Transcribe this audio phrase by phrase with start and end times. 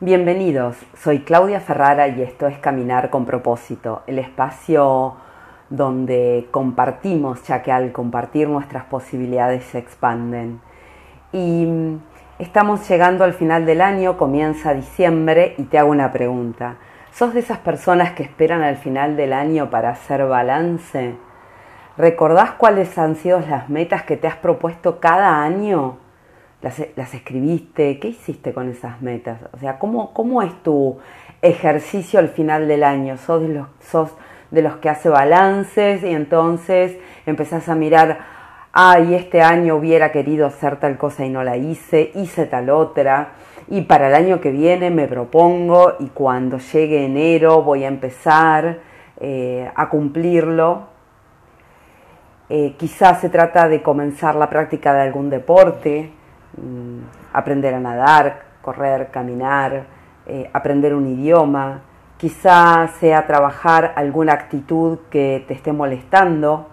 [0.00, 5.14] Bienvenidos, soy Claudia Ferrara y esto es Caminar con propósito, el espacio
[5.70, 10.60] donde compartimos, ya que al compartir nuestras posibilidades se expanden.
[11.30, 12.00] Y mm,
[12.40, 16.74] estamos llegando al final del año, comienza diciembre y te hago una pregunta.
[17.12, 21.14] ¿Sos de esas personas que esperan al final del año para hacer balance?
[21.96, 25.98] ¿Recordás cuáles han sido las metas que te has propuesto cada año?
[26.64, 29.38] Las, escribiste, ¿qué hiciste con esas metas?
[29.52, 30.98] O sea, ¿cómo, ¿cómo es tu
[31.42, 33.18] ejercicio al final del año?
[33.18, 34.10] ¿Sos de, los, ¿Sos
[34.50, 38.18] de los que hace balances y entonces empezás a mirar,
[38.72, 43.32] ay, este año hubiera querido hacer tal cosa y no la hice, hice tal otra,
[43.68, 48.78] y para el año que viene me propongo y cuando llegue enero voy a empezar
[49.20, 50.94] eh, a cumplirlo?
[52.48, 56.10] Eh, quizás se trata de comenzar la práctica de algún deporte,
[57.32, 59.86] aprender a nadar, correr, caminar,
[60.26, 61.82] eh, aprender un idioma,
[62.16, 66.68] quizá sea trabajar alguna actitud que te esté molestando.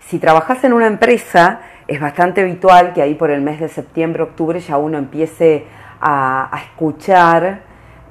[0.00, 4.22] Si trabajas en una empresa, es bastante habitual que ahí por el mes de septiembre,
[4.22, 5.66] octubre ya uno empiece
[6.00, 7.60] a, escuchar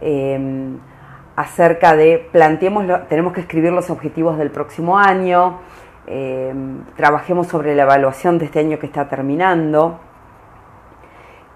[0.02, 0.78] em,
[1.36, 5.60] acerca de, planteemos, tenemos que escribir los objetivos del próximo año,
[6.08, 10.00] em, trabajemos sobre la evaluación de este año que está terminando.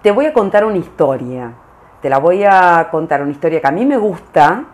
[0.02, 1.52] Te voy a contar una historia.
[2.00, 4.64] Te la voy a contar, una historia que a mí me gusta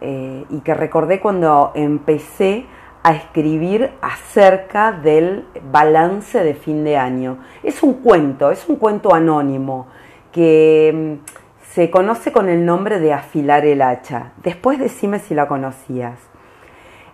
[0.00, 2.66] eh, y que recordé cuando empecé
[3.02, 7.38] a escribir acerca del balance de fin de año.
[7.64, 9.88] Es un cuento, es un cuento anónimo
[10.30, 14.30] que mm, se conoce con el nombre de afilar el hacha.
[14.44, 16.20] Después decime si la conocías.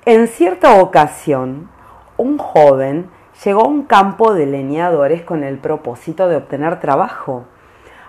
[0.04, 1.70] En cierta ocasión,
[2.18, 3.08] un joven
[3.44, 7.44] llegó a un campo de leñadores con el propósito de obtener trabajo.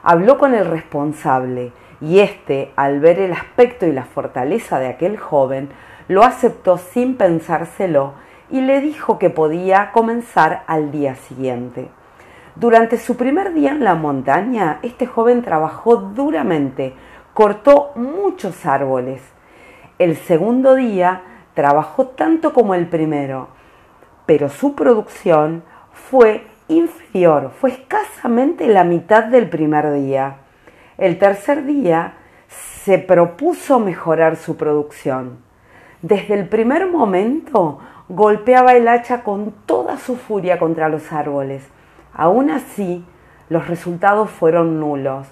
[0.03, 5.17] Habló con el responsable y éste, al ver el aspecto y la fortaleza de aquel
[5.17, 5.69] joven,
[6.07, 8.13] lo aceptó sin pensárselo
[8.49, 11.89] y le dijo que podía comenzar al día siguiente.
[12.55, 16.95] Durante su primer día en la montaña, este joven trabajó duramente,
[17.33, 19.21] cortó muchos árboles.
[19.99, 21.21] El segundo día
[21.53, 23.49] trabajó tanto como el primero,
[24.27, 30.37] pero su producción fue inferior, fue escasamente la mitad del primer día.
[30.99, 32.13] El tercer día
[32.47, 35.39] se propuso mejorar su producción.
[36.01, 37.79] Desde el primer momento
[38.09, 41.67] golpeaba el hacha con toda su furia contra los árboles.
[42.13, 43.05] Aún así,
[43.49, 45.27] los resultados fueron nulos.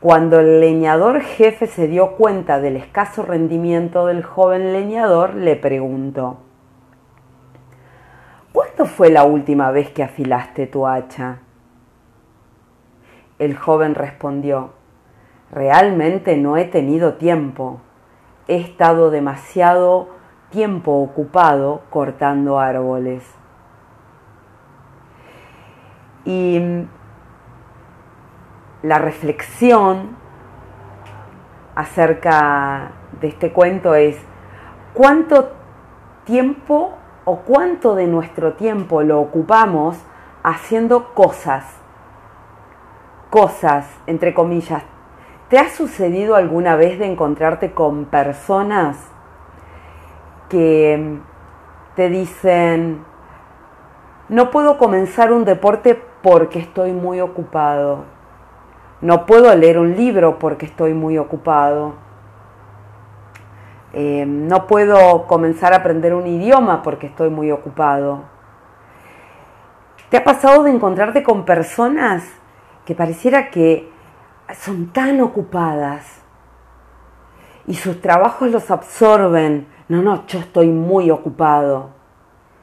[0.00, 6.38] Cuando el leñador jefe se dio cuenta del escaso rendimiento del joven leñador, le preguntó,
[8.52, 11.38] ¿Cuándo fue la última vez que afilaste tu hacha?
[13.38, 14.74] El joven respondió,
[15.50, 17.80] realmente no he tenido tiempo.
[18.48, 20.10] He estado demasiado
[20.50, 23.24] tiempo ocupado cortando árboles.
[26.26, 26.60] Y
[28.82, 30.16] la reflexión
[31.74, 34.20] acerca de este cuento es
[34.92, 35.52] cuánto
[36.24, 39.98] tiempo o cuánto de nuestro tiempo lo ocupamos
[40.42, 41.64] haciendo cosas,
[43.30, 44.82] cosas, entre comillas.
[45.48, 48.96] ¿Te ha sucedido alguna vez de encontrarte con personas
[50.48, 51.18] que
[51.94, 53.04] te dicen,
[54.28, 58.04] no puedo comenzar un deporte porque estoy muy ocupado,
[59.00, 61.94] no puedo leer un libro porque estoy muy ocupado,
[63.94, 68.22] eh, no puedo comenzar a aprender un idioma porque estoy muy ocupado.
[70.08, 72.24] ¿Te ha pasado de encontrarte con personas
[72.86, 73.90] que pareciera que
[74.54, 76.22] son tan ocupadas
[77.66, 79.68] y sus trabajos los absorben?
[79.88, 81.90] No, no, yo estoy muy ocupado.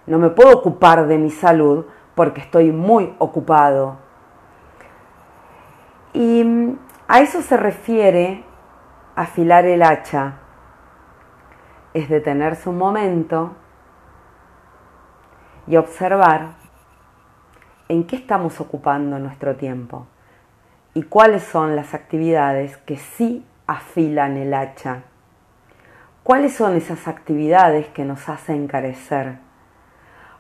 [0.08, 1.86] No me puedo ocupar de mi salud
[2.16, 3.98] porque estoy muy ocupado.
[6.14, 8.44] Y mm, a eso se refiere
[9.16, 10.39] afilar el hacha
[11.94, 13.56] es detenerse un momento
[15.68, 16.52] y observar
[17.88, 20.08] en qué estamos ocupando nuestro tiempo
[20.94, 25.04] y cuáles son las actividades que sí afilan el hacha.
[26.24, 29.38] ¿Cuáles son esas actividades que nos hacen carecer?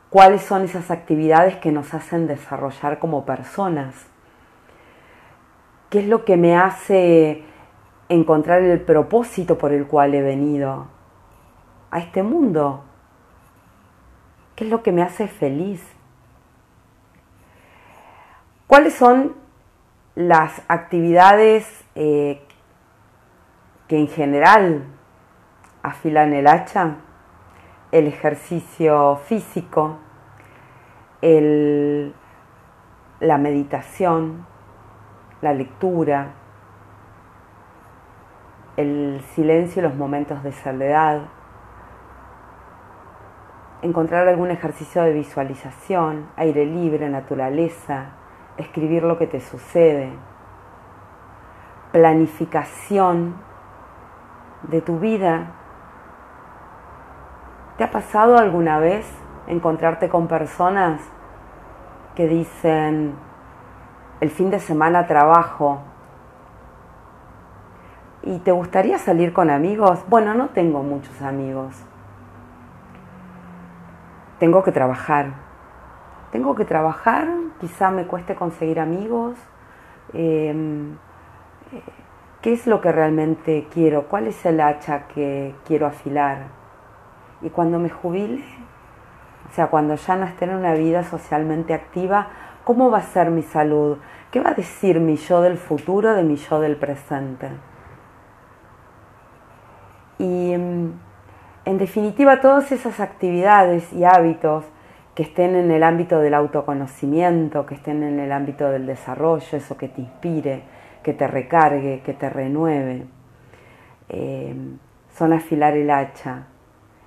[0.09, 3.95] ¿Cuáles son esas actividades que nos hacen desarrollar como personas?
[5.89, 7.43] ¿Qué es lo que me hace
[8.09, 10.98] encontrar el propósito por el cual he venido?
[11.91, 12.83] A este mundo?
[14.55, 15.81] ¿Qué es lo que me hace feliz?
[18.67, 19.35] ¿Cuáles son
[20.15, 22.41] las actividades eh,
[23.87, 24.83] que en general
[25.81, 26.97] afilan el hacha,
[27.91, 29.97] el ejercicio físico,
[31.21, 32.13] el,
[33.19, 34.45] la meditación,
[35.41, 36.33] la lectura,
[38.77, 41.21] el silencio y los momentos de soledad,
[43.81, 48.07] encontrar algún ejercicio de visualización, aire libre, naturaleza,
[48.57, 50.11] escribir lo que te sucede,
[51.91, 53.35] planificación
[54.63, 55.53] de tu vida.
[57.77, 59.09] ¿Te ha pasado alguna vez
[59.47, 61.01] encontrarte con personas
[62.15, 63.15] que dicen,
[64.19, 65.79] el fin de semana trabajo,
[68.23, 70.03] ¿y te gustaría salir con amigos?
[70.09, 71.88] Bueno, no tengo muchos amigos
[74.39, 75.33] tengo que trabajar.
[76.31, 77.27] Tengo que trabajar,
[77.59, 79.35] quizá me cueste conseguir amigos.
[80.13, 80.97] Em,
[82.41, 84.07] ¿Qué es lo que realmente quiero?
[84.07, 86.47] ¿Cuál es el hacha que quiero afilar?
[87.41, 88.43] Y cuando me jubile,
[89.49, 92.27] o sea, cuando ya no esté en una vida socialmente activa,
[92.63, 93.97] ¿cómo va a ser mi salud?
[94.31, 97.49] ¿Qué va a decir mi yo del futuro de mi yo del presente?
[100.17, 100.93] Y em,
[101.69, 104.65] en definitiva, todas esas actividades y hábitos
[105.13, 109.77] que estén en el ámbito del autoconocimiento, que estén en el ámbito del desarrollo, eso
[109.77, 110.63] que te inspire,
[111.03, 113.05] que te recargue, que te renueve,
[114.09, 114.55] eh,
[115.15, 116.47] son afilar el hacha,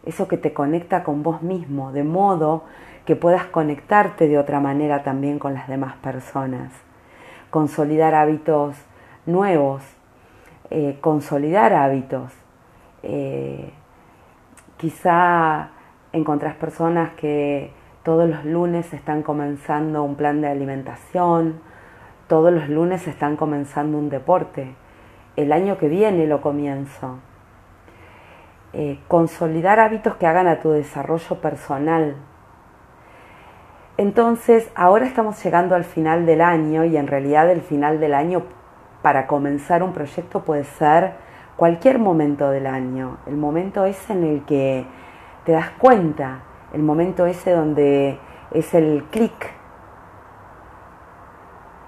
[0.07, 2.63] eso que te conecta con vos mismo, de modo
[3.05, 6.71] que puedas conectarte de otra manera también con las demás personas,
[7.51, 8.77] consolidar hábitos
[9.27, 9.83] nuevos,
[10.71, 12.31] eh, consolidar hábitos.
[13.03, 13.73] Eh,
[14.83, 15.69] Quizá
[16.13, 17.71] encontrás personas que
[18.03, 21.61] todos los lunes están comenzando un plan de alimentación,
[22.27, 24.75] todos los lunes están comenzando un deporte.
[25.37, 27.21] El año que viene lo comienzo.
[28.73, 32.17] Eh, consolidar hábitos que hagan a tu desarrollo personal.
[33.99, 38.43] Entonces, ahora estamos llegando al final del año y en realidad el final del año
[39.01, 41.13] para comenzar un proyecto puede ser
[41.57, 44.87] cualquier momento del año, el momento ese en el que
[45.45, 46.41] te das cuenta,
[46.73, 48.19] el momento ese donde
[48.51, 49.53] es el clic.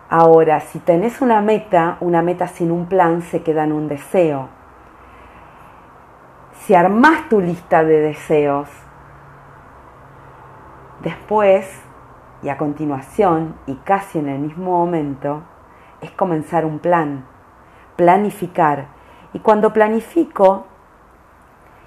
[0.09, 4.49] Ahora, si tenés una meta, una meta sin un plan se queda en un deseo.
[6.53, 8.69] Si armás tu lista de deseos,
[11.03, 11.83] después
[12.43, 15.43] y a continuación y casi en el mismo momento,
[16.01, 17.25] es comenzar un plan,
[17.97, 18.94] planificar
[19.35, 20.65] y cuando planifico,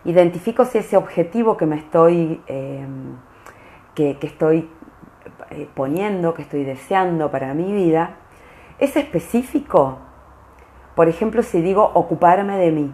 [0.04, 3.16] identifico si ese objetivo que me estoy, em,
[3.96, 4.70] que, estoy
[5.50, 8.18] eh, poniendo, que estoy deseando para mi vida,
[8.80, 9.98] es específico.
[10.94, 12.94] Por ejemplo, si digo ocuparme de mí,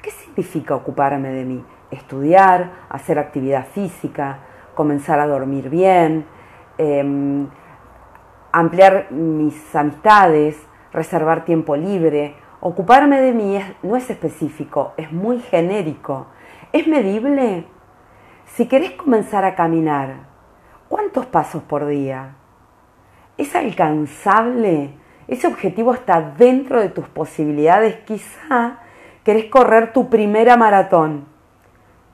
[0.00, 1.64] ¿qué significa ocuparme de mí?
[1.90, 4.38] Estudiar, hacer actividad física,
[4.74, 6.24] comenzar a dormir bien,
[6.78, 7.48] em,
[8.52, 10.56] ampliar mis amistades,
[10.92, 16.26] reservar tiempo libre, Ocuparme de mí no es específico, es muy genérico.
[16.72, 17.66] ¿Es medible?
[18.46, 20.26] Si querés comenzar a caminar,
[20.88, 22.34] ¿cuántos pasos por día?
[23.36, 24.90] ¿Es alcanzable?
[25.28, 27.94] ¿Ese objetivo está dentro de tus posibilidades?
[28.04, 28.78] Quizá
[29.22, 31.26] querés correr tu primera maratón,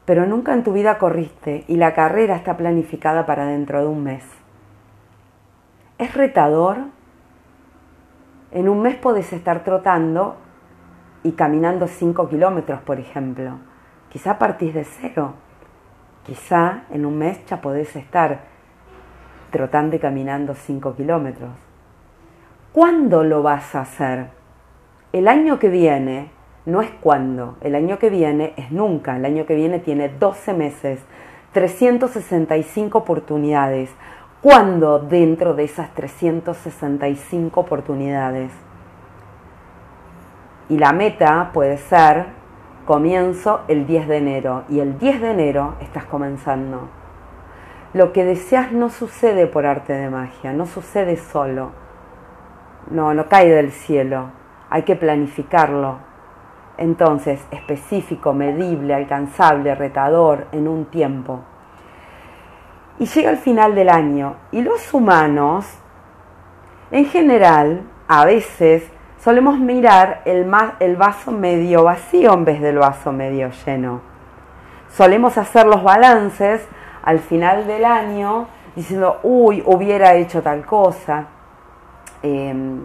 [0.05, 4.03] pero nunca en tu vida corriste y la carrera está planificada para dentro de un
[4.03, 4.25] mes.
[5.97, 6.79] ¿Es retador?
[8.55, 10.37] En un mes podés estar trotando
[11.25, 13.59] y caminando 5 kilómetros, por ejemplo.
[14.11, 15.35] Quizá partís de cero.
[16.25, 18.43] Quizá en un mes ya podés estar
[19.51, 21.51] trotando y caminando 5 kilómetros.
[22.73, 24.29] ¿Cuándo lo vas a hacer?
[25.13, 26.31] El año que viene
[26.65, 29.17] no es cuándo, el año que viene es nunca.
[29.17, 31.01] El año que viene tiene 12 meses,
[31.51, 33.91] 365 oportunidades.
[34.45, 38.53] ¿Cuándo dentro de esas 365 oportunidades?
[40.69, 42.27] Y la meta puede ser,
[42.85, 46.91] comienzo el 10 de enero y el 10 de enero estás comenzando.
[47.95, 51.71] Lo que deseas no sucede por arte de magia, no sucede solo.
[52.91, 54.27] No, no cae del cielo.
[54.69, 56.01] Hay que planificarlo.
[56.77, 61.45] Entonces, específico, medible, alcanzable, retador, en un tiempo
[62.99, 65.67] y llega el final del año y los humanos,
[66.91, 68.85] en general, a veces
[69.19, 74.01] solemos mirar el, el vaso medio vacío en vez del vaso medio lleno.
[74.91, 76.67] Solemos hacer los balances
[77.03, 78.47] al final del año
[78.77, 81.27] diciendo, uy, hubiera hecho tal cosa,
[82.23, 82.85] em,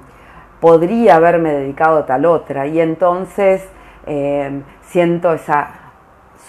[0.59, 2.67] podría haberme dedicado a tal otra.
[2.67, 3.67] Y entonces
[4.05, 5.69] eh, siento esa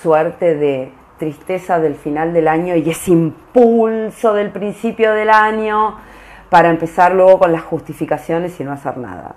[0.01, 5.99] suerte de tristeza del final del año y ese impulso del principio del año
[6.49, 9.37] para empezar luego con las justificaciones y no hacer nada.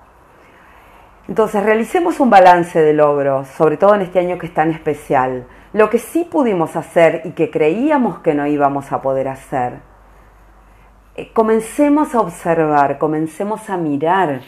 [1.27, 5.45] Entonces, realicemos un balance de logros, sobre todo en este año que es tan especial.
[5.73, 9.79] Lo que sí pudimos hacer y que creíamos que no íbamos a poder hacer.
[11.15, 14.41] Eh, comencemos a observar, comencemos a mirar.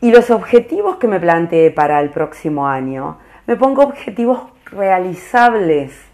[0.00, 6.11] Y los objetivos que me planteé para el próximo año, me pongo objetivos realizables.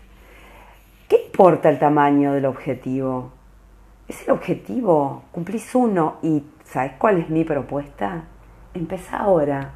[1.38, 3.30] ¿Qué importa el tamaño del objetivo?
[4.09, 8.25] Es el objetivo, cumplís uno y ¿sabes cuál es mi propuesta?
[8.75, 9.71] Empieza ahora.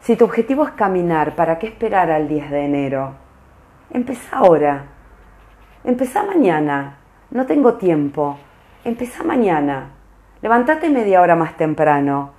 [0.00, 3.14] Si tu objetivo es caminar, ¿para qué esperar al 10 de enero?
[3.90, 4.84] Empieza ahora.
[5.82, 6.98] Empieza mañana.
[7.30, 8.36] No tengo tiempo.
[8.84, 9.92] Empieza mañana.
[10.42, 12.32] Levántate media hora más temprano.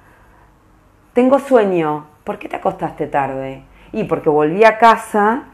[1.13, 2.05] Tengo sueño.
[2.23, 3.63] ¿Por qué te acostaste tarde?
[3.93, 5.45] Y porque volví a casa,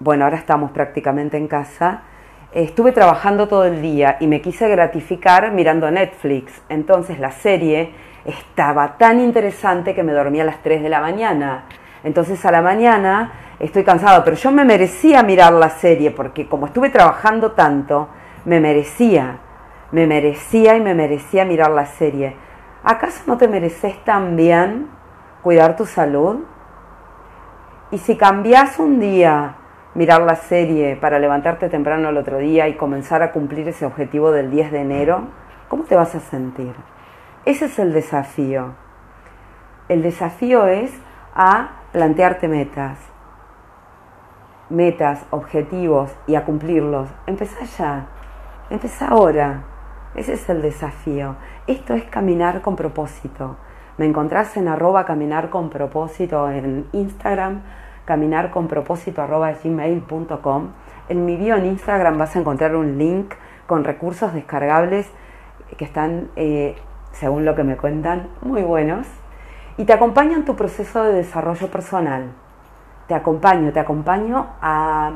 [0.00, 2.02] bueno, ahora estamos prácticamente en casa,
[2.52, 6.62] estuve trabajando todo el día y me quise gratificar mirando Netflix.
[6.70, 7.92] Entonces la serie
[8.24, 11.64] estaba tan interesante que me dormí a las 3 de la mañana.
[12.02, 16.64] Entonces a la mañana estoy cansado, pero yo me merecía mirar la serie porque como
[16.64, 18.08] estuve trabajando tanto,
[18.46, 19.36] me merecía,
[19.92, 22.36] me merecía y me merecía mirar la serie.
[22.82, 24.88] ¿Acaso no te mereces también
[25.42, 26.38] cuidar tu salud?
[27.90, 29.56] Y si cambias un día
[29.94, 34.30] mirar la serie para levantarte temprano el otro día y comenzar a cumplir ese objetivo
[34.30, 35.28] del 10 de enero,
[35.68, 36.74] ¿cómo te vas a sentir?
[37.44, 38.74] Ese es el desafío.
[39.88, 40.92] El desafío es
[41.34, 42.98] a plantearte metas,
[44.68, 47.08] metas, objetivos y a cumplirlos.
[47.26, 48.06] Empezá ya,
[48.70, 49.64] empezá ahora.
[50.14, 51.36] Ese es el desafío.
[51.66, 53.56] Esto es caminar con propósito.
[53.96, 57.62] Me encontrás en arroba caminar con propósito en Instagram,
[58.10, 60.70] caminar con propósito arroba gmail.com.
[61.08, 63.34] En mi bio en Instagram vas a encontrar un link
[63.68, 65.08] con recursos descargables
[65.76, 66.74] que están eh,
[67.12, 69.06] según lo que me cuentan, muy buenos
[69.76, 72.32] y te acompaño en tu proceso de desarrollo personal.
[73.06, 75.12] Te acompaño, te acompaño a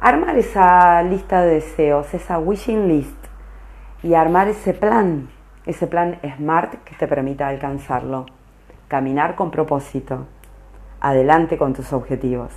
[0.00, 3.26] armar esa lista de deseos, esa wishing list
[4.02, 5.28] y armar ese plan,
[5.66, 8.24] ese plan SMART que te permita alcanzarlo.
[8.88, 10.24] Caminar con propósito.
[11.02, 12.52] Adelante con tus objetivos.